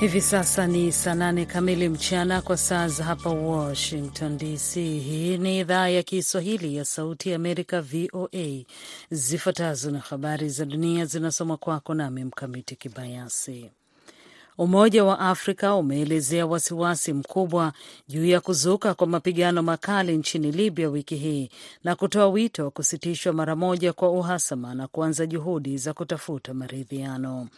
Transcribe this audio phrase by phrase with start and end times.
[0.00, 4.74] Hivi sasa ni saa nane kamili mchana kwa saa za hapa Washington DC.
[4.74, 8.64] Hii ni idhaa ya Kiswahili ya Sauti ya Amerika, VOA.
[9.10, 13.70] Zifuatazo na habari za dunia zinasoma kwako nami Mkamiti Kibayasi.
[14.60, 17.72] Umoja wa Afrika umeelezea wasiwasi mkubwa
[18.08, 21.50] juu ya kuzuka kwa mapigano makali nchini Libya wiki hii
[21.84, 27.48] na kutoa wito wa kusitishwa mara moja kwa uhasama na kuanza juhudi za kutafuta maridhiano.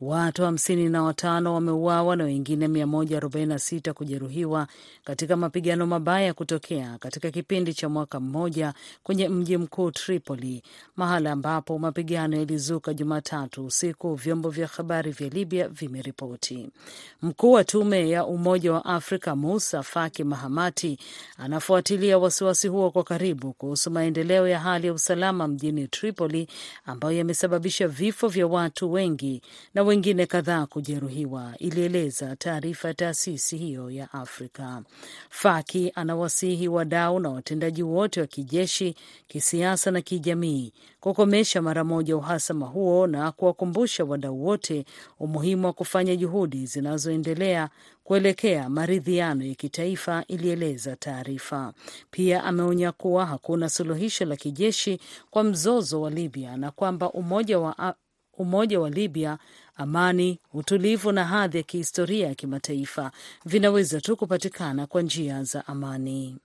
[0.00, 4.66] Watu hamsini na watano wameuawa na wengine 146 kujeruhiwa
[5.04, 10.62] katika mapigano mabaya kutokea katika kipindi cha mwaka mmoja kwenye mji mkuu Tripoli,
[10.96, 16.51] mahala ambapo mapigano yalizuka Jumatatu usiku, vyombo vya habari vya Libya vimeripoti.
[17.22, 20.98] Mkuu wa tume ya Umoja wa Afrika Musa Faki Mahamati
[21.36, 26.48] anafuatilia wasiwasi huo kwa karibu kuhusu maendeleo ya hali ya usalama mjini Tripoli
[26.86, 29.42] ambayo yamesababisha vifo vya watu wengi
[29.74, 34.82] na wengine kadhaa kujeruhiwa, ilieleza taarifa ya taasisi hiyo ya Afrika.
[35.30, 38.94] Faki anawasihi wadau na watendaji wote wa kijeshi,
[39.28, 44.84] kisiasa na kijamii kukomesha mara moja uhasama huo na kuwakumbusha wadau wote
[45.20, 47.68] umuhimu wa kufanya juhudi zinazoendelea
[48.04, 51.72] kuelekea maridhiano ya kitaifa, ilieleza taarifa.
[52.10, 57.94] Pia ameonya kuwa hakuna suluhisho la kijeshi kwa mzozo wa Libya na kwamba umoja wa,
[58.38, 59.38] umoja wa Libya,
[59.76, 63.12] amani, utulivu na hadhi ya kihistoria ya kimataifa
[63.44, 66.36] vinaweza tu kupatikana kwa njia za amani.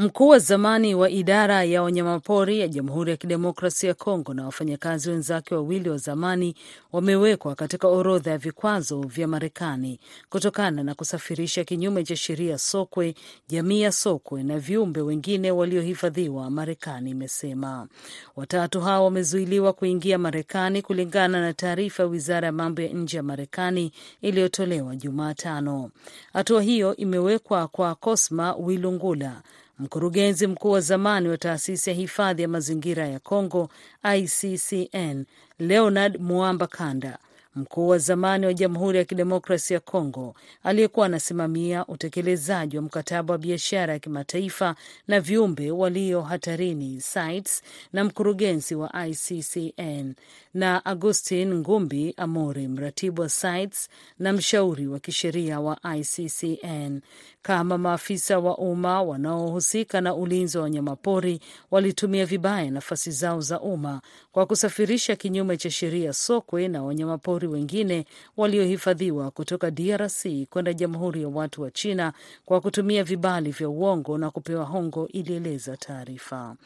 [0.00, 5.10] Mkuu wa zamani wa idara ya wanyamapori ya Jamhuri ya Kidemokrasia ya Kongo na wafanyakazi
[5.10, 6.54] wenzake wawili wa zamani
[6.92, 13.14] wamewekwa katika orodha ya vikwazo vya Marekani kutokana na kusafirisha kinyume cha sheria sokwe,
[13.48, 17.88] jamii ya sokwe na viumbe wengine waliohifadhiwa, Marekani imesema.
[18.36, 23.22] Watatu hao wamezuiliwa kuingia Marekani kulingana na taarifa ya wizara ya mambo ya nje ya
[23.22, 25.90] Marekani iliyotolewa Jumatano.
[26.32, 29.42] Hatua hiyo imewekwa kwa Cosma Wilungula
[29.80, 33.68] mkurugenzi mkuu wa zamani wa taasisi ya hifadhi ya mazingira ya Congo
[34.16, 35.24] ICCN,
[35.58, 37.18] Leonard Muamba Kanda,
[37.54, 43.38] mkuu wa zamani wa Jamhuri ya Kidemokrasi ya Kongo aliyekuwa anasimamia utekelezaji wa mkataba wa
[43.38, 44.74] biashara ya kimataifa
[45.08, 47.62] na viumbe walio hatarini CITES,
[47.92, 50.14] na mkurugenzi wa ICCN
[50.54, 53.88] na Augustin Ngumbi Amori, mratibu wa CITES
[54.18, 57.00] na mshauri wa kisheria wa ICCN.
[57.42, 61.40] Kama maafisa wa umma wanaohusika na ulinzi wa wanyamapori
[61.70, 64.00] walitumia vibaya nafasi zao za umma
[64.32, 68.04] kwa kusafirisha kinyume cha sheria sokwe na wanyamapori wengine
[68.36, 72.12] waliohifadhiwa kutoka DRC kwenda Jamhuri ya Watu wa China
[72.44, 76.56] kwa kutumia vibali vya uongo na kupewa hongo, ilieleza taarifa.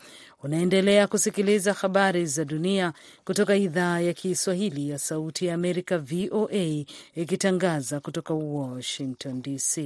[0.43, 2.93] Unaendelea kusikiliza habari za dunia
[3.25, 6.84] kutoka idhaa ya Kiswahili ya Sauti ya Amerika, VOA,
[7.15, 9.79] ikitangaza kutoka Washington DC.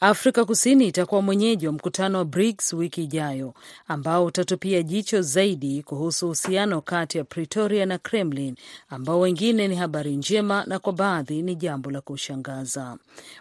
[0.00, 3.54] Afrika Kusini itakuwa mwenyeji wa mkutano wa BRICS wiki ijayo
[3.88, 8.56] ambao utatupia jicho zaidi kuhusu uhusiano kati ya Pretoria na Kremlin,
[8.88, 12.96] ambao wengine ni habari njema na kwa baadhi ni jambo la kushangaza.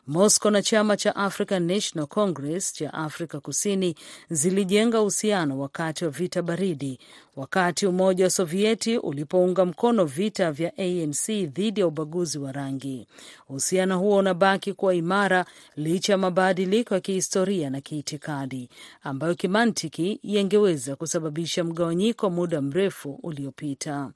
[0.08, 3.96] Moscow na chama cha African National Congress cha Afrika Kusini
[4.30, 7.00] zilijenga uhusiano wakati wa vita baridi,
[7.36, 13.08] wakati Umoja wa Sovieti ulipounga mkono vita vya ANC dhidi ya ubaguzi wa rangi.
[13.50, 15.46] Uhusiano huo unabaki kuwa imara
[15.76, 18.70] licha ya mabadiliko ya kihistoria na kiitikadi
[19.04, 24.12] ambayo kimantiki yangeweza kusababisha mgawanyiko muda mrefu uliopita.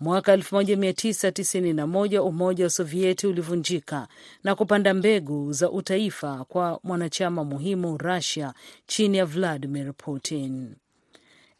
[0.00, 4.08] Mwaka 1991 Umoja wa Sovieti ulivunjika
[4.44, 8.54] na kupanda mbegu za utaifa kwa mwanachama muhimu Russia
[8.86, 10.74] chini ya Vladimir Putin.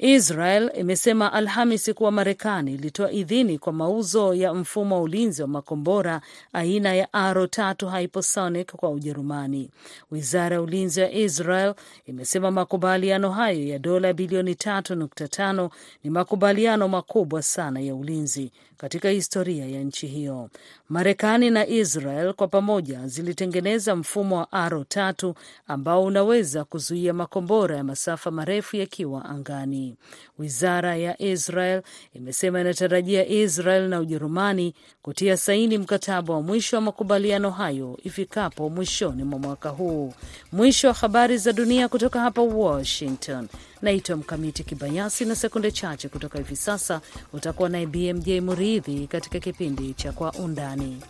[0.05, 6.21] Israel imesema Alhamisi kuwa Marekani ilitoa idhini kwa mauzo ya mfumo wa ulinzi wa makombora
[6.53, 9.71] aina ya Aro tatu hypersonic kwa Ujerumani.
[10.11, 11.75] Wizara ya ulinzi ya Israel
[12.07, 15.71] imesema makubaliano hayo ya dola bilioni tatu nukta tano
[16.05, 20.51] ni makubaliano makubwa sana ya ulinzi katika historia ya nchi hiyo.
[20.89, 25.34] Marekani na Israel kwa pamoja zilitengeneza mfumo wa Aro tatu
[25.66, 29.91] ambao unaweza kuzuia makombora ya masafa marefu yakiwa angani.
[30.39, 31.83] Wizara ya Israel
[32.15, 39.24] imesema inatarajia Israel na Ujerumani kutia saini mkataba wa mwisho wa makubaliano hayo ifikapo mwishoni
[39.24, 40.12] mwa mwaka huu.
[40.53, 43.48] Mwisho wa habari za dunia kutoka hapa Washington.
[43.83, 47.00] Naitwa Mkamiti Kibayasi, na sekunde chache kutoka hivi sasa
[47.33, 51.00] utakuwa naye BMJ Muridhi katika kipindi cha Kwa Undani.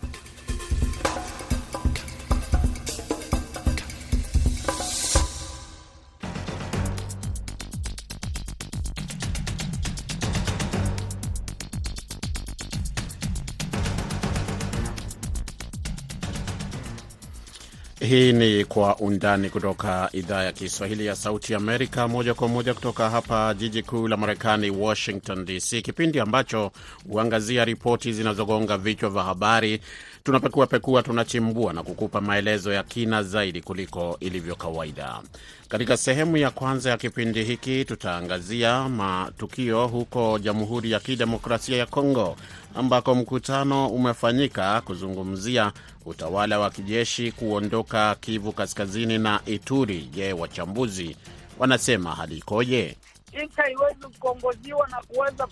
[18.13, 23.11] Hii ni Kwa Undani kutoka idhaa ya Kiswahili ya Sauti Amerika, moja kwa moja kutoka
[23.11, 26.71] hapa jiji kuu la Marekani, Washington DC, kipindi ambacho
[27.09, 29.81] huangazia ripoti zinazogonga vichwa vya habari.
[30.25, 35.21] Tunapekua pekua, tunachimbua na kukupa maelezo ya kina zaidi kuliko ilivyo kawaida.
[35.69, 42.37] Katika sehemu ya kwanza ya kipindi hiki, tutaangazia matukio huko Jamhuri ya Kidemokrasia ya Kongo
[42.75, 45.73] ambako mkutano umefanyika kuzungumzia
[46.07, 50.01] utawala wa kijeshi kuondoka Kivu Kaskazini na Ituri.
[50.15, 51.17] Je, wachambuzi
[51.59, 52.97] wanasema hali ikoje?
[53.33, 55.49] Nchi haiwezi kuongoziwa na kuweza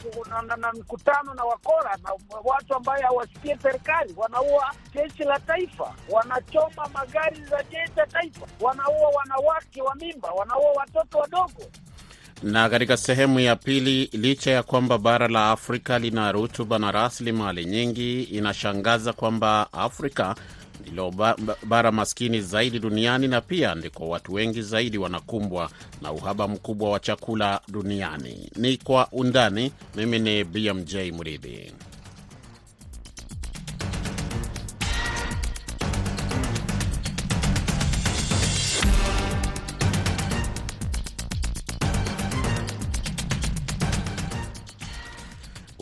[0.57, 2.11] na, mkutano na wakora na
[2.45, 4.15] watu ambaye hawasikie serikali.
[4.17, 10.73] Wanaua jeshi la taifa, wanachoma magari za jeshi la taifa, wanaua wanawake wa mimba, wanaua
[10.73, 11.63] watoto wadogo.
[12.43, 17.65] Na katika sehemu ya pili, licha ya kwamba bara la Afrika lina rutuba na rasilimali
[17.65, 20.35] nyingi, inashangaza kwamba Afrika
[20.81, 21.15] ndilo
[21.65, 25.71] bara maskini zaidi duniani na pia ndiko watu wengi zaidi wanakumbwa
[26.03, 28.51] na uhaba mkubwa wa chakula duniani.
[28.57, 29.73] Ni kwa undani.
[29.97, 31.73] Mimi ni BMJ Mridhi.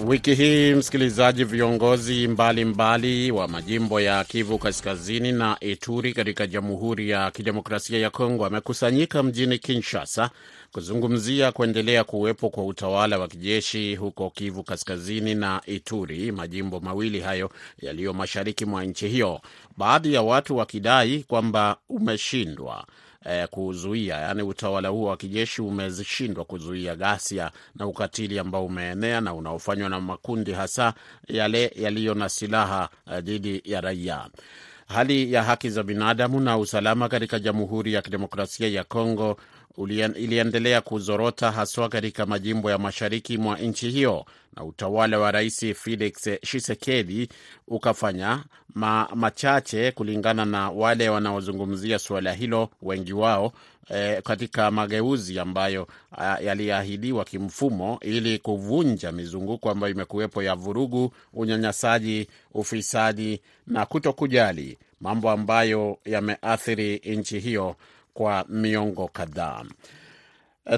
[0.06, 7.10] Wiki hii msikilizaji, viongozi mbalimbali mbali wa majimbo ya Kivu Kaskazini na Ituri katika Jamhuri
[7.10, 10.30] ya Kidemokrasia ya Kongo wamekusanyika mjini Kinshasa
[10.72, 17.50] kuzungumzia kuendelea kuwepo kwa utawala wa kijeshi huko Kivu Kaskazini na Ituri, majimbo mawili hayo
[17.82, 19.40] yaliyo mashariki mwa nchi hiyo,
[19.76, 22.84] baadhi ya watu wakidai kwamba umeshindwa
[23.26, 29.34] Eh, kuzuia yaani, utawala huo wa kijeshi umeshindwa kuzuia ghasia na ukatili ambao umeenea na
[29.34, 30.94] unaofanywa na makundi hasa
[31.28, 32.88] yale yaliyo na silaha
[33.20, 34.28] dhidi uh, ya raia.
[34.86, 39.36] Hali ya haki za binadamu na usalama katika Jamhuri ya Kidemokrasia ya Kongo
[40.16, 44.24] iliendelea kuzorota haswa katika majimbo ya mashariki mwa nchi hiyo,
[44.56, 47.28] na utawala wa Rais Felix Tshisekedi
[47.68, 48.44] ukafanya
[48.74, 53.52] ma, machache kulingana na wale wanaozungumzia suala hilo, wengi wao
[53.90, 55.88] eh, katika mageuzi ambayo
[56.44, 65.98] yaliahidiwa kimfumo ili kuvunja mizunguko ambayo imekuwepo ya vurugu, unyanyasaji, ufisadi na kutokujali, mambo ambayo
[66.04, 67.76] yameathiri nchi hiyo
[68.18, 69.64] kwa miongo kadhaa.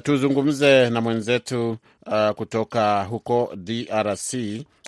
[0.02, 1.76] Tuzungumze na mwenzetu
[2.06, 4.34] uh, kutoka huko DRC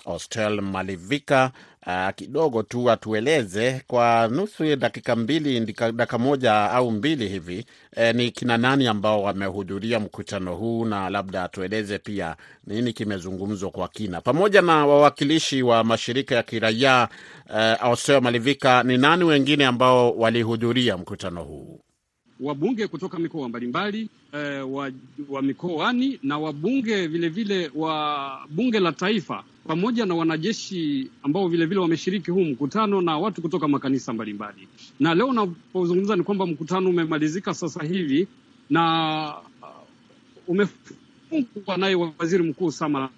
[0.05, 1.51] Hostel Malivika
[1.87, 5.59] uh, kidogo tu atueleze kwa nusu dakika mbili,
[5.93, 7.65] dakika moja au mbili hivi
[7.95, 12.35] eh, ni kina nani ambao wamehudhuria mkutano huu, na labda atueleze pia
[12.67, 17.09] nini kimezungumzwa kwa kina, pamoja na wawakilishi wa mashirika ya kiraia.
[17.49, 21.79] Uh, Austel Malivika, ni nani wengine ambao walihudhuria mkutano huu?
[22.43, 24.91] Wabunge kutoka mikoa mbalimbali e, wa,
[25.29, 32.31] wa mikoani na wabunge vilevile wa bunge la taifa pamoja na wanajeshi ambao vilevile wameshiriki
[32.31, 34.67] huu mkutano na watu kutoka makanisa mbalimbali.
[34.99, 38.27] Na leo unapozungumza ni kwamba mkutano umemalizika sasa hivi
[38.69, 39.67] na uh,
[40.47, 43.09] umefungwa naye waziri mkuu Sama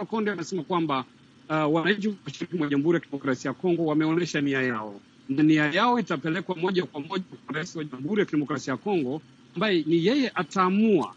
[0.00, 1.04] Lukonde amesema kwamba
[1.50, 6.56] uh, wananchi mashariki mwa Jamhuri ya Kidemokrasia ya Kongo wameonyesha nia yao nia yao itapelekwa
[6.56, 9.22] moja kwa moja kwa rais wa Jamhuri ya Kidemokrasia ya Kongo,
[9.54, 11.14] ambaye ni yeye ataamua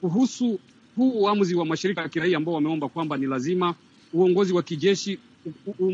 [0.00, 0.58] kuhusu
[0.96, 3.74] huu uamuzi wa mashirika ya kiraia ambao wameomba kwamba ni lazima
[4.12, 5.18] uongozi wa kijeshi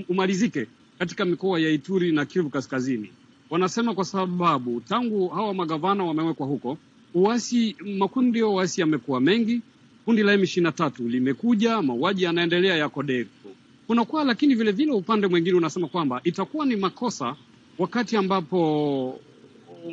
[0.08, 0.66] umalizike
[0.98, 3.12] katika mikoa ya Ituri na Kivu Kaskazini.
[3.50, 6.78] Wanasema kwa sababu tangu hawa magavana wamewekwa huko,
[7.14, 9.60] uasi, makundi ya uasi yamekuwa mengi.
[10.04, 13.30] Kundi la M23 limekuja, mauaji yanaendelea, yako Kodeko
[13.86, 17.36] kunakuwa, lakini vilevile vile upande mwingine unasema kwamba itakuwa ni makosa
[17.82, 19.20] wakati ambapo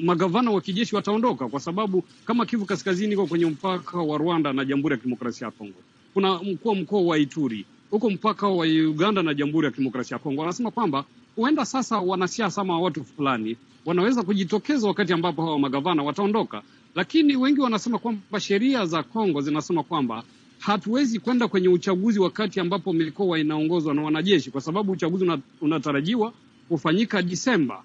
[0.02, 4.66] magavana wa kijeshi wataondoka, kwa sababu kama Kivu Kaskazini iko kwenye mpaka wa Rwanda na
[4.66, 5.74] Jamhuri ya Kidemokrasia ya Kongo,
[6.14, 10.20] kuna mkuu wa mkoa wa Ituri huko mpaka wa Uganda na Jamhuri ya Kidemokrasia ya
[10.24, 10.42] Kongo.
[10.42, 11.06] Wanasema kwamba
[11.36, 16.62] huenda sasa wanasiasa ama watu fulani wanaweza kujitokeza wakati ambapo hawa magavana wataondoka,
[16.96, 20.24] lakini wengi wanasema kwamba sheria za Kongo zinasema kwamba
[20.60, 25.32] hatuwezi kwenda kwenye uchaguzi wakati ambapo mikoa inaongozwa na wanajeshi, kwa sababu uchaguzi
[25.62, 26.34] unatarajiwa
[26.70, 27.84] kufanyika Disemba,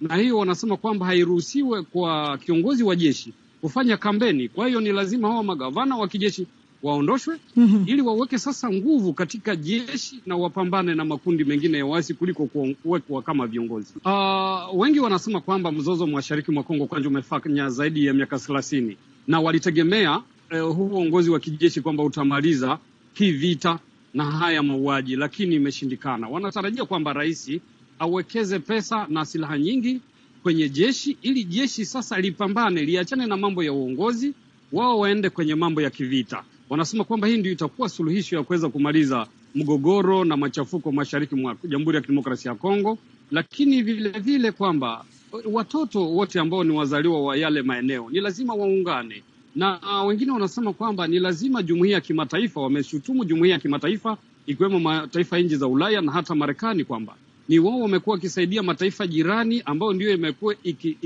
[0.00, 4.48] na hiyo wanasema kwamba hairuhusiwe kwa kiongozi wa jeshi kufanya kampeni.
[4.48, 6.46] Kwa hiyo ni lazima hawa magavana wa kijeshi
[6.82, 7.90] waondoshwe mm -hmm.
[7.90, 12.46] ili waweke sasa nguvu katika jeshi na wapambane na makundi mengine ya waasi kuliko
[12.82, 13.94] kuwekwa kama viongozi.
[14.04, 19.40] Uh, wengi wanasema kwamba mzozo mashariki mwa Kongo kwanja umefanya zaidi ya miaka thelathini na
[19.40, 20.18] walitegemea
[20.52, 22.78] uh, huu uongozi wa kijeshi kwamba utamaliza
[23.14, 23.78] hii vita
[24.14, 26.28] na haya mauaji, lakini imeshindikana.
[26.28, 27.50] Wanatarajia kwamba rais
[27.98, 30.00] awekeze pesa na silaha nyingi
[30.42, 34.34] kwenye jeshi ili jeshi sasa lipambane, liachane na mambo ya uongozi,
[34.72, 36.42] wao waende kwenye mambo ya kivita.
[36.70, 41.96] Wanasema kwamba hii ndio itakuwa suluhisho ya kuweza kumaliza mgogoro na machafuko mashariki mwa Jamhuri
[41.96, 42.98] ya Kidemokrasia ya Kongo,
[43.30, 45.04] lakini vile vile kwamba
[45.52, 49.22] watoto wote ambao ni wazaliwa wa yale maeneo ni lazima waungane
[49.56, 54.78] na uh, wengine wanasema kwamba ni lazima jumuiya ya kimataifa, wameshutumu jumuiya ya kimataifa ikiwemo
[54.80, 57.14] mataifa nchi za Ulaya na hata Marekani kwamba
[57.48, 60.96] ni wao wamekuwa wakisaidia mataifa jirani ambayo ndio imekuwa iki,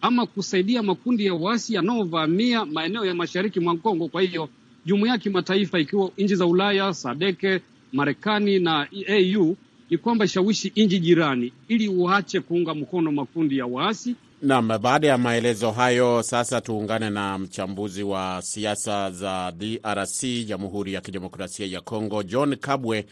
[0.00, 4.08] ama kusaidia makundi ya waasi yanayovamia maeneo ya mashariki mwa Kongo.
[4.08, 4.48] Kwa hiyo
[4.86, 7.60] jumuiya ya kimataifa ikiwa nchi za Ulaya, Sadeke,
[7.92, 9.56] Marekani na AU
[9.90, 14.14] ni kwamba ishawishi nchi jirani ili waache kuunga mkono makundi ya waasi.
[14.42, 21.00] Naam, baada ya maelezo hayo, sasa tuungane na mchambuzi wa siasa za DRC, Jamhuri ya
[21.00, 23.06] Kidemokrasia ya Kongo, John Kabwe.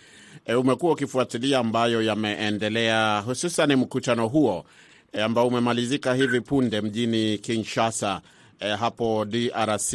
[0.47, 4.65] E, umekuwa ukifuatilia ambayo yameendelea, hususan mkutano huo
[5.13, 8.21] e, ambao umemalizika hivi punde mjini Kinshasa
[8.61, 9.93] e, hapo DRC.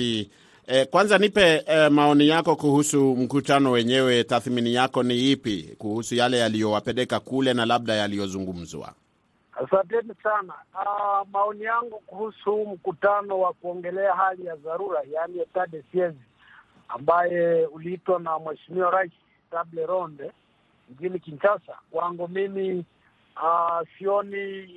[0.67, 4.24] E, kwanza nipe e, maoni yako kuhusu mkutano wenyewe.
[4.24, 8.93] Tathmini yako ni ipi kuhusu yale yaliyowapeleka kule na labda yaliyozungumzwa?
[9.63, 10.54] Asanteni sana.
[10.74, 16.18] Uh, maoni yangu kuhusu mkutano wa kuongelea hali ya dharura, yaani etat de siege,
[16.88, 19.12] ambaye uliitwa na Mheshimiwa Rais
[19.51, 20.32] table ronde
[20.89, 22.86] mjini Kinshasa, kwangu mimi
[23.36, 24.70] uh, sioni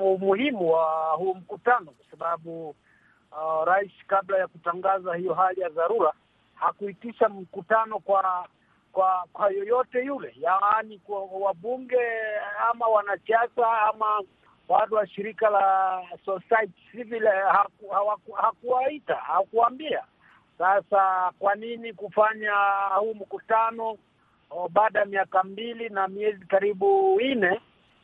[0.00, 6.12] umuhimu wa huu mkutano kwa sababu uh, rais kabla ya kutangaza hiyo hali ya dharura
[6.54, 8.48] hakuitisha mkutano kwa
[8.92, 12.00] kwa kwa yoyote yule, yaani kwa wabunge
[12.70, 14.22] ama wanasiasa ama
[14.68, 17.88] watu wa shirika la society civil haku,
[18.34, 20.02] hakuwaita hakuambia.
[20.58, 22.52] Sasa kwa nini kufanya
[22.98, 23.98] huu mkutano
[24.70, 27.60] baada ya miaka mbili na miezi karibu nne,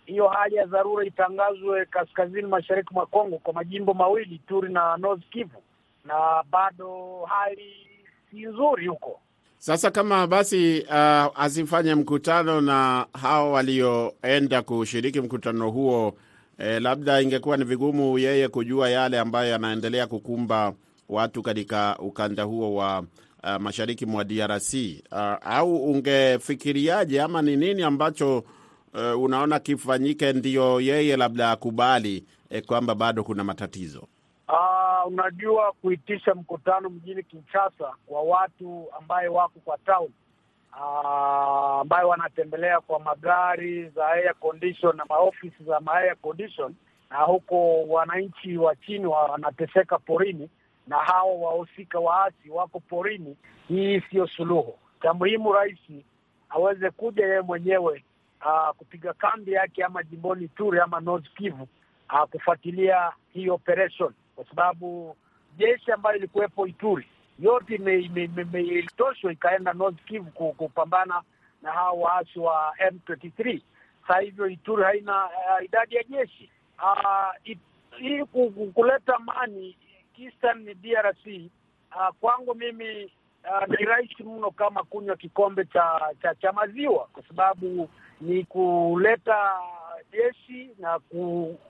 [0.06, 5.22] hiyo hali ya dharura itangazwe kaskazini mashariki mwa Kongo kwa majimbo mawili Turi na North
[5.30, 5.62] Kivu,
[6.04, 7.74] na bado hali
[8.30, 9.20] si nzuri huko.
[9.58, 16.14] Sasa kama basi uh, asifanye mkutano na hao walioenda kushiriki mkutano huo
[16.58, 20.72] eh, labda ingekuwa ni vigumu yeye kujua yale ambayo yanaendelea kukumba
[21.08, 22.98] watu katika ukanda huo wa
[23.44, 24.74] uh, mashariki mwa DRC
[25.12, 28.38] uh, au ungefikiriaje ama ni nini ambacho
[28.94, 34.08] uh, unaona kifanyike ndio yeye labda akubali eh, kwamba bado kuna matatizo?
[35.06, 40.10] Unajua kuitisha mkutano mjini Kinshasa kwa watu ambaye wako kwa town
[40.72, 46.74] uh, ambayo wanatembelea kwa magari za air condition na maofisi za ma air condition,
[47.10, 50.50] na huko wananchi wa chini wanateseka porini
[50.86, 53.36] na hao wahusika waasi wako porini.
[53.68, 54.78] Hii siyo suluhu.
[55.02, 55.78] Cha muhimu rais
[56.50, 58.04] aweze kuja yeye mwenyewe
[58.46, 61.68] uh, kupiga kambi yake ama jimboni Turi ama North Kivu
[62.12, 65.16] uh, kufuatilia hii operation kwa sababu
[65.56, 67.06] jeshi ambayo ilikuwepo Ituri
[67.38, 71.22] yote ilitoshwa ikaenda North Kivu kupambana
[71.62, 73.60] na hao waasi wa M23.
[74.06, 79.76] Sasa hivyo Ituri haina uh, idadi ya jeshi uh, kuleta amani
[80.18, 81.26] Eastern DRC.
[81.96, 83.04] Uh, kwangu mimi
[83.44, 87.88] uh, ni rahisi mno kama kunywa kikombe cha, cha, cha maziwa kwa sababu
[88.20, 89.52] ni kuleta
[90.12, 90.98] jeshi na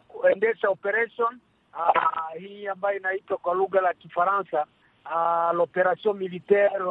[0.09, 1.39] kuendesha operation
[1.75, 4.67] Uh, hii ambayo inaitwa kwa lugha la Kifaransa
[5.05, 6.85] uh, l'operation militaire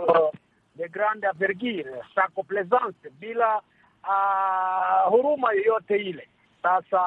[0.76, 3.62] de grande envergure sans complaisance, bila
[4.04, 6.28] uh, huruma yoyote ile.
[6.62, 7.02] Sasa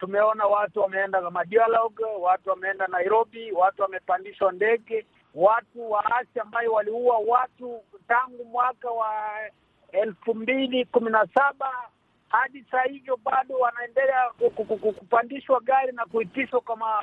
[0.00, 7.18] tumeona watu wameenda na madialogue, watu wameenda Nairobi, watu wamepandishwa ndege, watu waasi ambayo waliua
[7.18, 9.12] watu tangu mwaka wa
[9.92, 11.72] elfu mbili kumi na saba
[12.40, 14.30] hadi saa hivyo bado wanaendelea
[14.98, 17.00] kupandishwa gari na kuitishwa kama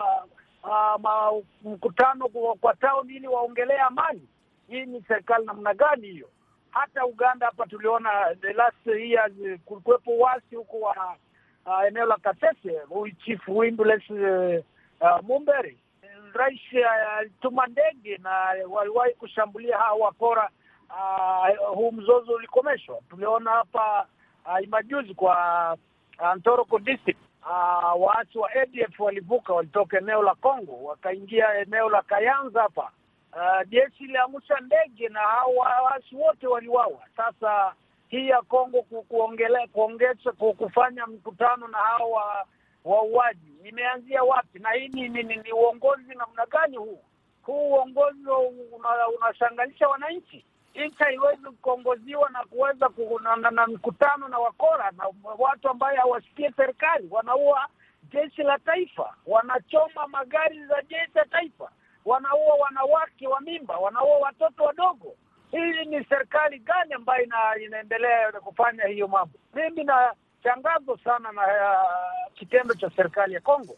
[0.63, 2.27] uh, mkutano
[2.61, 4.27] kwa tauni ili waongelee amani.
[4.67, 6.29] Hii ni serikali namna gani hiyo?
[6.69, 9.33] Hata Uganda hapa tuliona the last years
[9.65, 11.15] kulikuwepo wasi huko wa
[11.65, 14.17] uh, eneo la Kasese, huyu chief Windless uh,
[15.01, 15.77] uh, Mumbere.
[16.33, 16.59] Rais
[17.17, 18.31] alituma uh, ndege na
[18.69, 20.49] waliwahi kushambulia hawa wakora.
[20.89, 22.99] Uh, huu mzozo ulikomeshwa.
[23.09, 24.07] Tuliona hapa
[24.45, 25.37] Uh, majuzi kwa
[26.19, 32.01] uh, Ntoroko district uh, waasi wa ADF walivuka, walitoka eneo la Kongo wakaingia eneo la
[32.01, 32.91] Kayanza hapa.
[33.33, 35.21] Uh, jeshi iliamusha ndege na
[35.57, 36.99] waasi wote waliwawa.
[37.17, 37.73] Sasa
[38.07, 42.45] hii ya Kongo kuongelea kuongeza kufanya mkutano na hao wa
[42.85, 44.59] wauaji imeanzia wapi?
[44.59, 46.99] Na hii ni, ni, ni, uongozi namna gani huu?
[47.43, 48.19] Huu uongozi
[49.17, 50.45] unashangalisha una wananchi
[50.75, 52.89] nchi haiwezi kuongoziwa na kuweza
[53.51, 55.03] na, mkutano na wakora na
[55.37, 57.67] watu ambaye hawasikie serikali, wanaua
[58.13, 61.71] jeshi la taifa, wanachoma magari za jeshi la taifa,
[62.05, 65.15] wanaua wanawake wa mimba, wanaua watoto wadogo.
[65.51, 69.39] Hii ni serikali gani ambayo ina, inaendelea kufanya hiyo mambo?
[69.55, 73.75] Mimi nachangazwa sana na uh, kitendo cha serikali ya Kongo.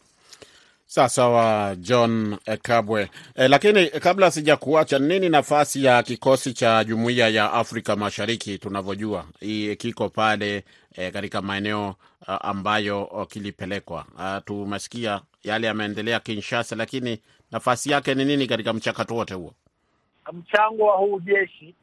[0.88, 3.10] Sawa sawa, John Kabwe.
[3.34, 8.58] E, lakini kabla sija kuacha, nini nafasi ya kikosi cha Jumuiya ya Afrika Mashariki?
[8.58, 9.24] Tunavyojua
[9.78, 10.64] kiko pale
[10.94, 11.94] e, katika maeneo
[12.26, 14.04] ambayo kilipelekwa.
[14.44, 19.52] Tumesikia yale yameendelea Kinshasa, lakini nafasi yake ni nini katika mchakato wote huo?
[20.32, 21.74] Mchango wa huu jeshi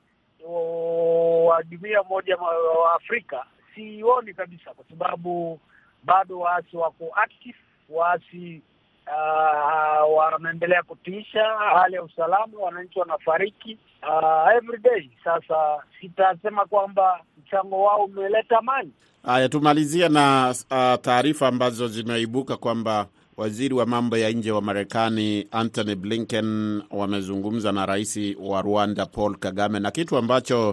[1.45, 3.45] wa jumuiya moja wa Afrika
[3.75, 5.59] sioni kabisa, kwa sababu
[6.03, 7.57] bado waasi wako active,
[7.89, 8.61] waasi
[9.07, 11.43] uh, wanaendelea kutisha
[11.73, 15.09] hali ya usalama, wananchi wanafariki uh, every day.
[15.23, 18.91] Sasa sitasema kwamba mchango wao umeleta amani.
[19.23, 23.07] Haya, tumalizie na uh, taarifa ambazo zimeibuka kwamba
[23.37, 29.35] waziri wa mambo ya nje wa Marekani Antony Blinken wamezungumza na rais wa Rwanda Paul
[29.37, 30.69] Kagame, na kitu ambacho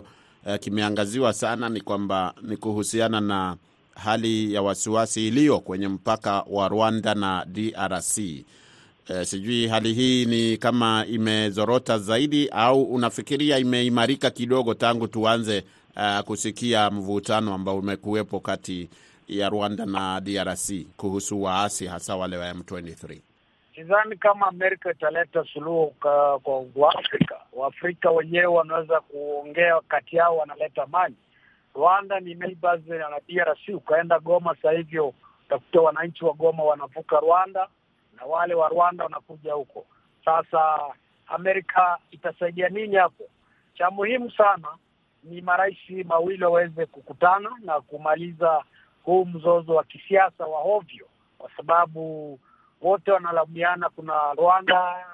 [0.47, 3.57] uh, kimeangaziwa sana ni kwamba ni kuhusiana na
[4.04, 8.19] hali ya wasiwasi iliyo kwenye mpaka wa Rwanda na DRC.
[8.19, 8.45] E,
[9.25, 15.64] sijui hali hii ni kama imezorota zaidi au unafikiria imeimarika kidogo tangu tuanze
[15.97, 18.88] uh, kusikia mvutano ambao umekuwepo kati
[19.28, 23.19] ya Rwanda na DRC kuhusu waasi hasa wale wa M23?
[23.75, 27.37] Sidhani kama Amerika italeta suluhu kwa Waafrika.
[27.52, 31.16] Waafrika wenyewe wanaweza kuongea kati yao, wanaleta amani.
[31.75, 33.69] Rwanda ni neighbors na DRC.
[33.75, 35.15] Ukaenda Goma sasa hivyo
[35.47, 37.69] utakuta wananchi wa Goma wanavuka Rwanda
[38.17, 39.87] na wale wa Rwanda wanakuja huko.
[40.25, 40.79] Sasa
[41.27, 43.25] Amerika itasaidia nini hapo?
[43.75, 44.69] Cha muhimu sana
[45.25, 48.65] ni marais mawili waweze kukutana na kumaliza
[49.02, 51.06] huu mzozo wa kisiasa wa hovyo,
[51.39, 52.39] kwa sababu
[52.80, 53.89] wote wanalaumiana.
[53.89, 55.06] Kuna Rwanda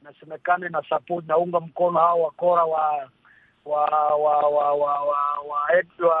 [0.00, 3.10] inasemekana na support naunga mkono hao wakora wa
[3.64, 3.84] wa
[4.16, 5.00] wa wa wa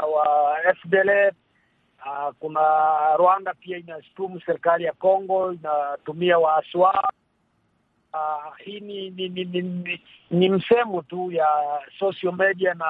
[0.06, 1.34] wa FDLF.
[2.06, 2.60] Uh, kuna
[3.16, 7.08] Rwanda pia inashutumu serikali ya Kongo inatumia waasi wao.
[8.14, 9.28] Uh, hii ni ni,
[10.30, 11.48] ni, msemo tu ya
[11.98, 12.86] social media na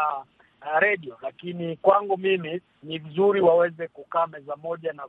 [0.80, 5.02] radio, lakini kwangu mimi ni vizuri waweze kukaa meza moja na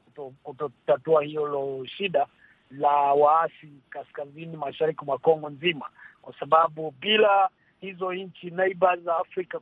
[0.44, 2.28] kutotatua kuto hiyo shida
[2.72, 5.86] la waasi kaskazini mashariki mwa Kongo nzima,
[6.22, 7.50] kwa sababu bila
[7.86, 9.60] hizo nchi neighbors za Afrika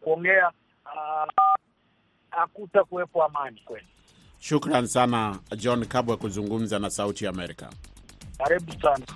[0.00, 0.50] kuongea
[2.30, 3.86] hakuta uh, kuwepo amani kweli.
[4.38, 7.70] Shukran sana John Kabwe kuzungumza na Sauti ya Amerika.
[8.38, 9.06] Karibu sana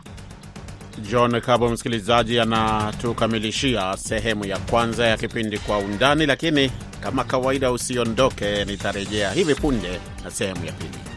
[1.10, 1.68] John Kabwe.
[1.68, 9.54] Msikilizaji, anatukamilishia sehemu ya kwanza ya kipindi Kwa Undani, lakini kama kawaida, usiondoke, nitarejea hivi
[9.54, 11.07] punde na sehemu ya pili.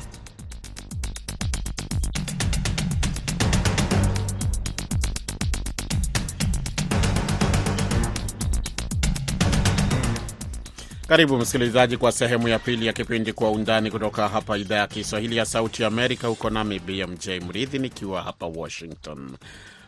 [11.11, 15.37] Karibu msikilizaji kwa sehemu ya pili ya kipindi Kwa Undani kutoka hapa idhaa ya Kiswahili
[15.37, 16.27] ya Sauti Amerika.
[16.27, 19.29] Huko nami BMJ Mridhi nikiwa hapa Washington.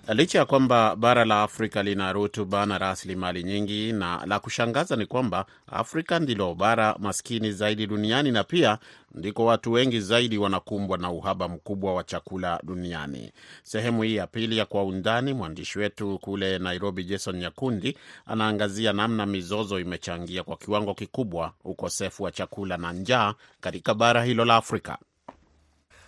[0.08, 5.06] Licha ya kwamba bara la Afrika lina rutuba na rasilimali nyingi, na la kushangaza ni
[5.06, 8.78] kwamba Afrika ndilo bara maskini zaidi duniani na pia
[9.16, 13.32] ndiko watu wengi zaidi wanakumbwa na uhaba mkubwa wa chakula duniani.
[13.64, 19.26] Sehemu hii ya pili ya Kwa Undani, mwandishi wetu kule Nairobi, Jason Nyakundi, anaangazia namna
[19.26, 24.98] mizozo imechangia kwa kiwango kikubwa ukosefu wa chakula na njaa katika bara hilo la Afrika.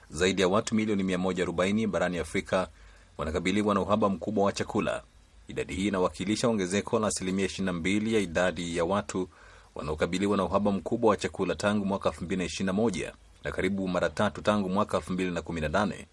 [0.09, 2.67] Zaidi ya watu milioni 140 barani Afrika
[3.17, 5.03] wanakabiliwa na uhaba mkubwa wa chakula.
[5.47, 9.29] Idadi hii inawakilisha ongezeko la asilimia 22 ya idadi ya watu
[9.75, 13.11] wanaokabiliwa na uhaba mkubwa wa chakula tangu mwaka 2021
[13.43, 16.05] na karibu mara tatu tangu mwaka 2018.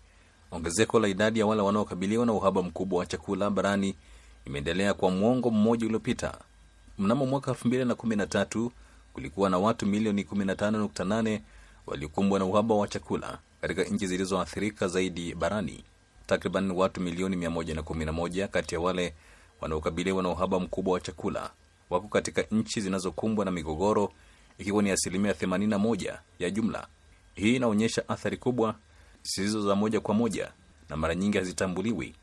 [0.50, 3.94] Ongezeko la idadi ya wale wanaokabiliwa na uhaba mkubwa wa chakula barani
[4.46, 6.38] imeendelea kwa mwongo mmoja uliopita.
[6.98, 8.70] Mnamo mwaka 2013
[9.12, 11.40] kulikuwa na watu milioni 15.8
[11.86, 15.84] waliokumbwa na uhaba wa chakula katika nchi zilizoathirika zaidi barani.
[16.32, 19.14] Takriban watu milioni 111 kati ya wale
[19.60, 21.50] wanaokabiliwa na uhaba mkubwa wa chakula
[21.90, 24.12] wako katika nchi zinazokumbwa na migogoro,
[24.58, 26.86] ikiwa ni asilimia 81 ya jumla.
[27.34, 28.74] Hii inaonyesha athari kubwa
[29.22, 30.52] zisizo za moja kwa moja
[30.88, 32.14] na mara nyingi hazitambuliwi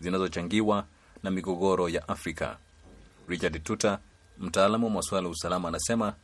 [0.00, 0.86] zinazochangiwa
[1.22, 2.58] na migogoro ya Afrika.
[3.28, 3.98] Richard Tuta,
[4.38, 6.14] mtaalamu wa masuala ya usalama, anasema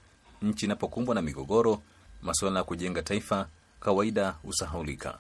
[0.42, 1.83] nchi inapokumbwa na migogoro,
[2.22, 3.48] masuala ya kujenga taifa
[3.81, 5.18] kawaida husahaulika.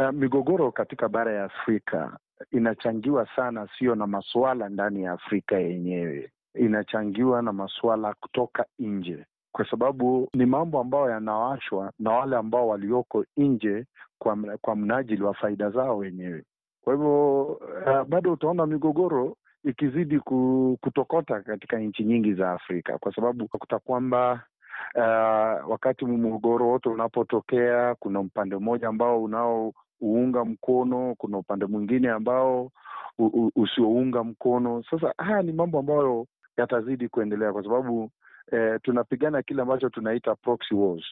[0.00, 2.18] Uh, migogoro katika bara ya Afrika
[2.50, 9.70] inachangiwa sana, sio na masuala ndani ya Afrika yenyewe, inachangiwa na masuala kutoka nje, kwa
[9.70, 13.84] sababu ni mambo ambayo yanawashwa na wale ambao walioko nje
[14.18, 16.44] kwa, kwa mnajili wa faida zao wenyewe.
[16.84, 20.20] Kwa hivyo uh, bado utaona migogoro ikizidi
[20.80, 24.42] kutokota katika nchi nyingi za Afrika kwa sababu utakuta kwamba
[24.94, 29.22] uh, wakati mgogoro wote unapotokea, kuna upande mmoja ambao
[30.00, 32.70] unaouunga mkono, kuna upande mwingine ambao
[33.56, 34.84] usiounga mkono.
[34.90, 38.10] Sasa haya ni mambo ambayo yatazidi kuendelea kwa sababu
[38.52, 41.04] eh, tunapigana kile ambacho tunaita proxy wars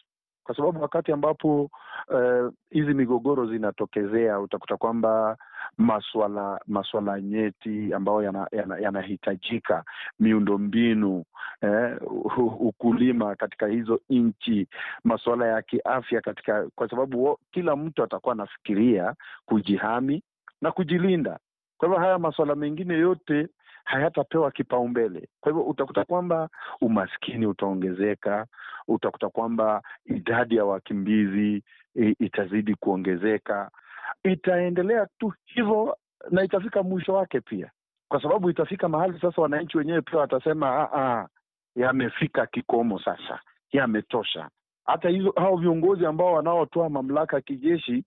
[0.47, 1.69] kwa sababu wakati ambapo
[2.69, 5.37] hizi uh, migogoro zinatokezea utakuta kwamba
[5.77, 8.21] maswala maswala nyeti ambayo
[8.81, 9.85] yanahitajika yana, yana
[10.19, 11.23] miundombinu
[11.61, 11.97] eh,
[12.59, 14.67] ukulima katika hizo nchi,
[15.03, 19.13] masuala ya kiafya katika, kwa sababu kila mtu atakuwa anafikiria
[19.45, 20.23] kujihami
[20.61, 21.39] na kujilinda.
[21.77, 23.47] Kwa hivyo haya masuala mengine yote
[23.87, 25.27] hayatapewa kipaumbele.
[25.41, 26.49] Kwa hivyo utakuta kwamba
[26.81, 28.45] umaskini utaongezeka,
[28.87, 31.63] utakuta kwamba idadi ya wakimbizi
[32.19, 33.71] itazidi kuongezeka,
[34.23, 35.97] itaendelea tu hivyo
[36.31, 37.71] na itafika mwisho wake pia,
[38.07, 41.27] kwa sababu itafika mahali sasa wananchi wenyewe pia watasema
[41.75, 43.39] yamefika kikomo sasa,
[43.71, 44.49] yametosha.
[44.85, 48.03] Hata hizo hao viongozi ambao wanaotoa mamlaka ya kijeshi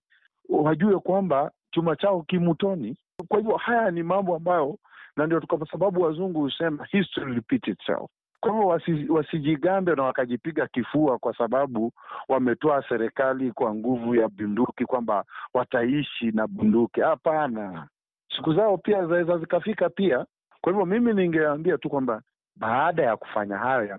[0.49, 2.97] wajue kwamba chuma chao kimutoni.
[3.27, 4.77] Kwa hivyo haya ni mambo ambayo
[5.17, 8.09] na ndio kwa sababu wazungu husema history repeat itself.
[8.39, 11.91] Kwa hivyo wasi, wasijigambe na wakajipiga kifua kwa sababu
[12.29, 17.01] wametoa serikali kwa nguvu ya bunduki, kwamba wataishi na bunduki.
[17.01, 17.87] Hapana,
[18.35, 20.25] siku zao pia zaweza zikafika pia.
[20.61, 22.21] Kwa hivyo mimi ningeambia tu kwamba
[22.55, 23.97] baada ya kufanya hayo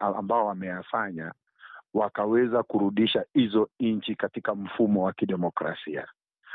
[0.00, 1.32] ambao wameyafanya,
[1.94, 6.06] wakaweza kurudisha hizo nchi katika mfumo wa kidemokrasia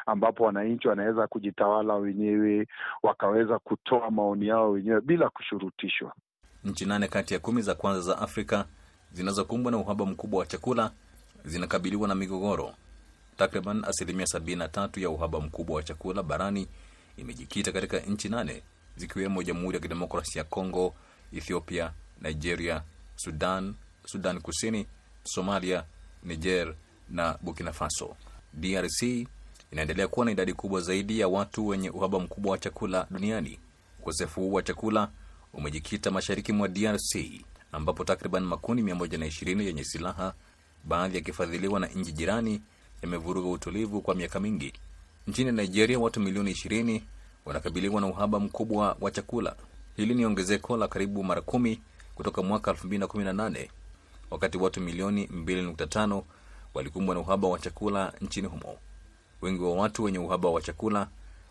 [0.06, 2.68] ambapo wananchi wanaweza kujitawala wenyewe,
[3.04, 6.13] wakaweza kutoa maoni yao wenyewe bila kushurutishwa.
[6.63, 8.66] Nchi nane kati ya kumi za kwanza za Afrika
[9.12, 10.92] zinazokumbwa na uhaba mkubwa wa chakula
[11.46, 12.74] zinakabiliwa na migogoro.
[13.38, 16.68] Takriban asilimia sabini na tatu ya uhaba mkubwa wa chakula barani
[17.18, 18.63] imejikita katika nchi nane
[18.96, 20.94] zikiwemo Jamhuri ya Kidemokrasia ya Kongo,
[21.34, 22.82] Ethiopia, Nigeria,
[23.16, 23.74] Sudan,
[24.06, 24.86] Sudan Kusini,
[25.24, 25.84] Somalia,
[26.24, 26.74] Niger
[27.10, 28.16] na Burkina Faso.
[28.54, 29.28] DRC
[29.74, 33.60] inaendelea kuwa na idadi kubwa zaidi ya watu wenye uhaba mkubwa wa chakula duniani.
[34.00, 35.10] Ukosefu huu wa chakula
[35.54, 37.16] umejikita mashariki mwa DRC
[37.72, 40.34] ambapo takriban makundi 120 yenye silaha,
[40.84, 42.62] baadhi yakifadhiliwa na nchi jirani,
[43.02, 44.74] yamevuruga utulivu kwa miaka mingi.
[45.28, 47.02] Nchini Nigeria, watu milioni 20
[47.46, 49.56] wanakabiliwa na uhaba mkubwa wa chakula.
[49.96, 51.80] Hili ni ongezeko la karibu mara kumi
[52.16, 53.68] kutoka mwaka 2018
[54.32, 56.22] wakati watu milioni 2.5
[56.74, 58.78] walikumbwa na uhaba wa chakula nchini humo.
[59.43, 61.08] Wengi wa watu wenye uhaba wa chakula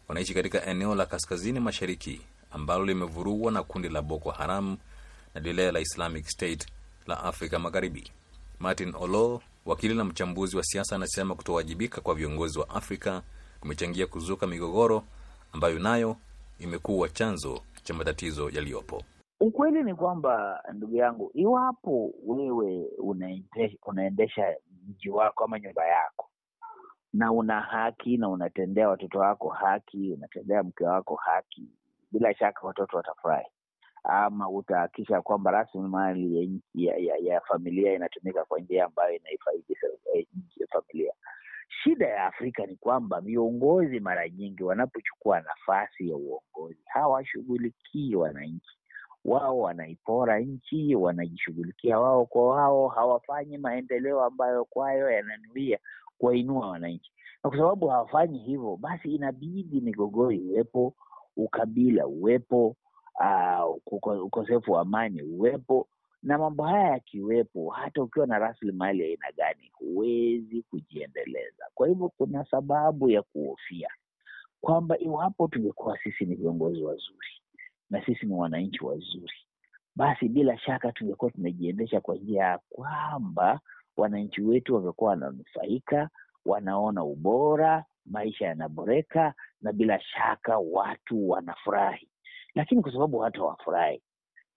[0.09, 4.77] wanaishi katika eneo la kaskazini mashariki ambalo limevurugwa na kundi la Boko Haram
[5.35, 6.67] na lile la Islamic State
[7.07, 8.11] la Afrika Magharibi.
[8.59, 13.23] Martin Olo, wakili na mchambuzi wa siasa, anasema kutowajibika kwa viongozi wa Afrika
[13.61, 15.03] kumechangia kuzuka migogoro
[15.53, 16.17] ambayo nayo
[16.59, 19.03] imekuwa chanzo cha matatizo yaliyopo.
[19.41, 22.87] Ukweli ni kwamba ndugu yangu, iwapo wewe
[23.87, 24.57] unaendesha
[24.89, 26.22] mji wako ama nyumba yako
[27.13, 31.63] na una haki na unatendea watoto wako haki, unatendea mke wako haki,
[32.13, 33.47] bila shaka watoto watafurahi,
[34.05, 39.77] ama utahakikisha kwamba rasilimali ya, ya, ya familia inatumika kwa njia ambayo inaifaidi
[40.73, 41.13] familia.
[41.83, 48.79] Shida ya Afrika ni kwamba viongozi mara nyingi wanapochukua nafasi ya uongozi hawashughulikii wananchi.
[49.25, 55.79] Wao wanaipora nchi, wanajishughulikia wao kwa wao, hawafanyi maendeleo ambayo kwayo yananuia
[56.23, 57.13] kuwainua wananchi.
[57.45, 60.95] Na kwa sababu hawafanyi hivyo, basi inabidi migogoro iwepo,
[61.37, 62.77] ukabila uwepo,
[63.87, 65.89] uh, ukosefu wa amani uwepo,
[66.23, 71.65] na mambo haya yakiwepo, hata ukiwa na rasilimali aina gani, huwezi kujiendeleza.
[71.75, 73.89] Kwa hivyo kuna sababu ya kuhofia
[74.61, 77.29] kwamba iwapo tungekuwa sisi ni viongozi wazuri
[77.91, 79.35] na sisi ni wananchi wazuri,
[79.97, 83.61] basi bila shaka tungekuwa tunajiendesha kwa njia ya kwamba
[83.97, 86.09] wananchi wetu wamekuwa wananufaika,
[86.45, 92.09] wanaona ubora, maisha yanaboreka, na bila shaka watu wanafurahi.
[92.55, 94.03] Lakini kwa sababu watu hawafurahi,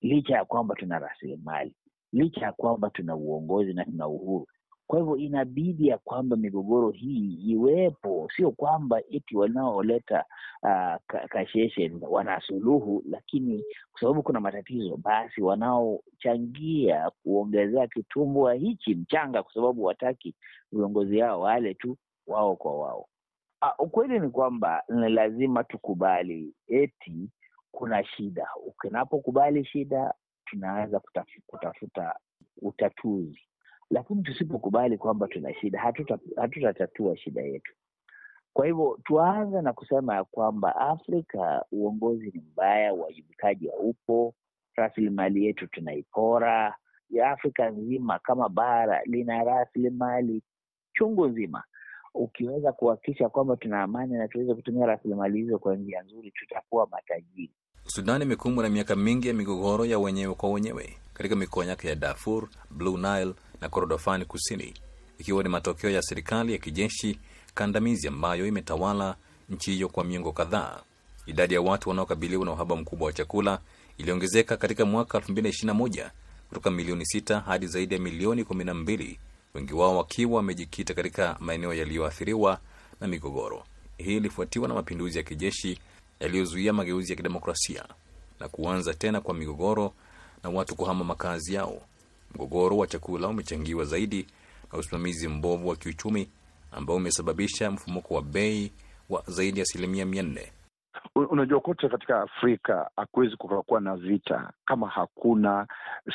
[0.01, 1.75] licha ya kwamba tuna rasilimali,
[2.13, 4.47] licha ya kwamba tuna uongozi na tuna uhuru,
[4.87, 10.25] kwa hivyo inabidi ya kwamba migogoro hii iwepo, sio kwamba eti wanaoleta
[10.63, 19.43] uh, kasheshe wana suluhu, lakini kwa sababu kuna matatizo, basi wanaochangia kuongezea kitumbua hichi mchanga,
[19.43, 20.35] kwa sababu wataki
[20.71, 23.07] viongozi hao wale tu wao kwa wao.
[23.61, 27.29] Uh, ukweli ni kwamba ni lazima tukubali eti
[27.71, 28.47] kuna shida.
[28.67, 30.13] Ukinapokubali shida,
[30.45, 30.99] tunaweza
[31.47, 32.15] kutafuta
[32.61, 33.39] utatuzi
[33.91, 36.41] lakini tusipokubali kwamba tuna shida hatutatatua
[36.81, 37.73] hatuta shida yetu.
[38.53, 44.33] Kwa hivyo tuanze na kusema ya kwamba Afrika uongozi ni mbaya, uwajibikaji haupo,
[44.75, 46.75] rasilimali yetu tunaipora.
[47.09, 50.41] Ya Afrika nzima kama bara lina rasilimali
[50.93, 51.63] chungu nzima.
[52.13, 57.51] Ukiweza kuhakikisha kwamba tuna amani na tuweze kutumia rasilimali hizo kwa njia nzuri, tutakuwa matajiri.
[57.87, 61.95] Sudan imekumbwa na miaka mingi ya migogoro ya wenyewe kwa wenyewe katika mikoa yake ya
[61.95, 64.73] Darfur, Blue Nile na Kordofani Kusini,
[65.19, 67.19] ikiwa ni matokeo ya serikali ya kijeshi
[67.53, 69.15] kandamizi ambayo imetawala
[69.49, 70.79] nchi hiyo kwa miongo kadhaa.
[71.25, 73.59] Idadi ya watu wanaokabiliwa na uhaba mkubwa wa chakula
[73.97, 76.09] iliongezeka katika mwaka 2021
[76.49, 79.17] kutoka milioni 6 hadi zaidi ya milioni 12,
[79.53, 82.59] wengi wao wakiwa wamejikita katika maeneo yaliyoathiriwa
[83.01, 83.63] na migogoro.
[83.97, 85.79] Hii ilifuatiwa na mapinduzi ya kijeshi
[86.19, 87.85] yaliyozuia mageuzi ya kidemokrasia
[88.39, 89.93] na kuanza tena kwa migogoro
[90.43, 91.81] na watu kuhama makazi yao.
[92.35, 94.27] Mgogoro wa chakula umechangiwa zaidi
[94.73, 96.29] na usimamizi mbovu wa kiuchumi
[96.71, 98.71] ambao umesababisha mfumuko wa bei
[99.09, 100.51] wa zaidi ya asilimia mia nne.
[101.15, 105.67] Unajua, kote katika Afrika hakuwezi kukakuwa na vita kama hakuna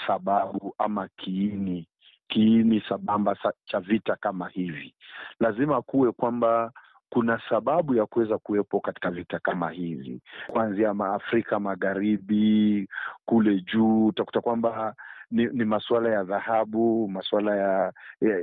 [0.06, 1.86] sababu ama kiini
[2.28, 4.94] kiini sabamba cha vita kama hivi.
[5.40, 6.72] Lazima kuwe kwamba
[7.10, 12.88] kuna sababu ya kuweza kuwepo katika vita kama hivi, kuanzia Afrika Magharibi
[13.26, 14.94] kule juu, utakuta kwamba
[15.30, 18.36] ni, ni masuala ya dhahabu, masuala ya ya,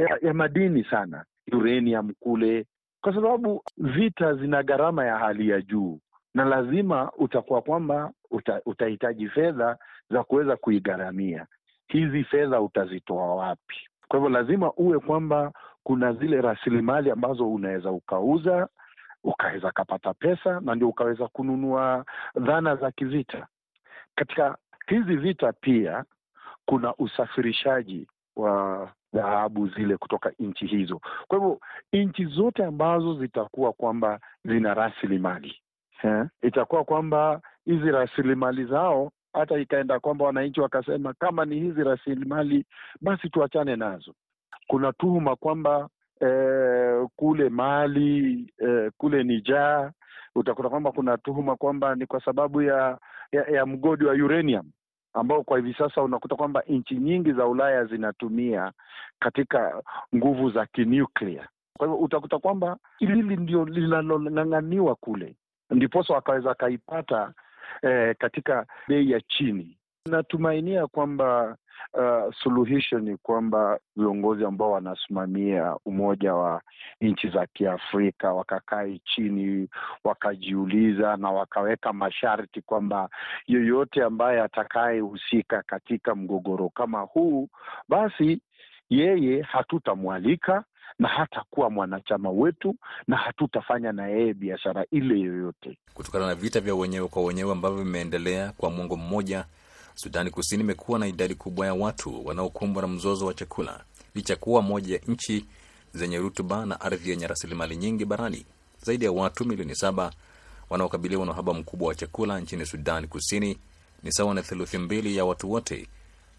[0.00, 2.66] ya ya madini sana, uranium kule,
[3.00, 5.98] kwa sababu vita zina gharama ya hali ya juu,
[6.34, 9.76] na lazima utakuwa kwamba uta, utahitaji fedha
[10.10, 11.46] za kuweza kuigharamia.
[11.88, 13.76] Hizi fedha utazitoa wapi?
[14.08, 18.68] Kwa hivyo lazima uwe kwamba kuna zile rasilimali ambazo unaweza ukauza
[19.24, 22.04] ukaweza kapata pesa na ndio ukaweza kununua
[22.36, 23.46] dhana za kivita.
[24.14, 24.56] Katika
[24.88, 26.04] hizi vita pia
[26.66, 31.00] kuna usafirishaji wa dhahabu zile kutoka nchi hizo.
[31.28, 31.60] Kwa hivyo
[31.92, 35.56] nchi zote ambazo zitakuwa kwamba zina rasilimali
[36.42, 42.64] itakuwa kwamba hizi rasilimali zao hata ikaenda kwamba wananchi wakasema kama ni hizi rasilimali
[43.00, 44.14] basi tuachane nazo.
[44.66, 45.88] Kuna tuhuma kwamba
[46.20, 49.92] eh, kule Mali eh, kule Niger
[50.34, 52.98] utakuta kwamba kuna tuhuma kwamba ni kwa sababu ya,
[53.32, 54.70] ya, ya mgodi wa uranium
[55.14, 58.72] ambao kwa hivi sasa unakuta kwamba nchi nyingi za Ulaya zinatumia
[59.18, 59.82] katika
[60.16, 61.48] nguvu za kinuklia.
[61.78, 65.36] Kwa hivyo utakuta kwamba hili ndio linalong'ang'aniwa kule,
[65.70, 67.32] ndiposa wakaweza akaipata
[67.82, 69.78] eh, katika bei ya chini.
[70.06, 71.56] Natumainia kwamba
[71.94, 76.62] uh, suluhisho ni kwamba viongozi ambao wanasimamia umoja wa
[77.00, 79.68] nchi za Kiafrika wakakae chini
[80.04, 83.08] wakajiuliza na wakaweka masharti kwamba
[83.46, 87.48] yoyote ambaye atakayehusika katika mgogoro kama huu,
[87.88, 88.40] basi
[88.90, 90.64] yeye hatutamwalika
[90.98, 92.74] na hatakuwa mwanachama wetu
[93.08, 95.78] na hatutafanya na yeye biashara ile yoyote.
[95.94, 99.44] Kutokana na vita vya wenyewe kwa wenyewe ambavyo vimeendelea kwa mwongo mmoja,
[100.00, 103.84] Sudani Kusini imekuwa na idadi kubwa ya watu wanaokumbwa na mzozo wa chakula,
[104.14, 105.44] licha kuwa moja ya nchi
[105.94, 108.46] zenye rutuba na ardhi yenye rasilimali nyingi barani.
[108.82, 110.12] Zaidi ya watu milioni saba
[110.70, 113.58] wanaokabiliwa na uhaba mkubwa wa chakula nchini Sudani Kusini
[114.02, 115.88] ni sawa na theluthi mbili ya watu wote,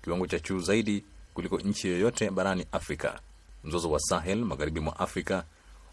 [0.04, 3.20] kiwango cha juu zaidi kuliko nchi yoyote barani Afrika.
[3.64, 5.44] Mzozo wa Sahel magharibi mwa Afrika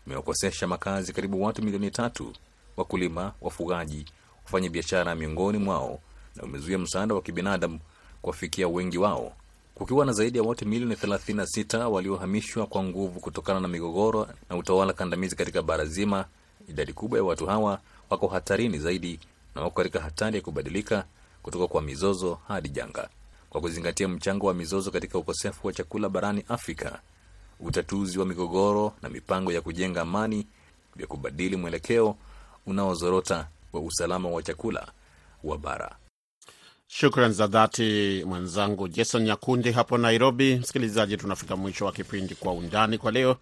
[0.06, 2.32] umewakosesha makazi karibu watu milioni tatu,
[2.76, 4.04] wakulima, wafugaji,
[4.44, 6.00] wafanya biashara miongoni mwao,
[6.36, 7.78] na umezuia msaada wa kibinadamu
[8.22, 9.32] kuwafikia wengi wao,
[9.74, 14.92] kukiwa na zaidi ya watu milioni 36 waliohamishwa kwa nguvu kutokana na migogoro na utawala
[14.92, 16.24] kandamizi katika bara zima.
[16.68, 19.20] Idadi kubwa ya watu hawa wako hatarini zaidi
[19.54, 21.04] na wako katika hatari ya kubadilika
[21.42, 23.08] kutoka kwa mizozo hadi janga.
[23.50, 27.00] Kwa kuzingatia mchango wa mizozo katika ukosefu wa chakula barani Afrika,
[27.60, 30.46] utatuzi wa migogoro na mipango ya kujenga amani
[30.96, 32.16] vya kubadili mwelekeo
[32.66, 34.92] unaozorota wa usalama wa chakula
[35.44, 35.96] wa bara.
[36.88, 40.56] Shukran za dhati mwenzangu Jason Nyakundi hapo Nairobi.
[40.56, 43.36] Msikilizaji, tunafika mwisho wa kipindi Kwa Undani kwa leo.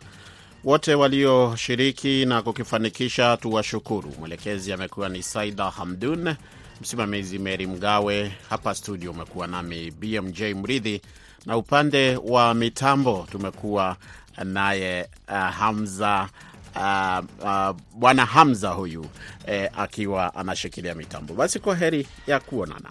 [0.65, 4.13] Wote walioshiriki na kukifanikisha tuwashukuru.
[4.19, 6.35] Mwelekezi amekuwa ni Saida Hamdun,
[6.81, 8.33] msimamizi Meri Mgawe.
[8.51, 11.01] Hapa studio umekuwa nami BMJ Mridhi,
[11.47, 13.97] na upande wa mitambo tumekuwa
[14.45, 16.29] naye uh, Hamza
[16.77, 19.07] uh, uh, bwana Hamza huyu
[19.47, 21.35] eh, akiwa anashikilia mitambo.
[21.35, 22.91] Basi kwa heri ya kuonana.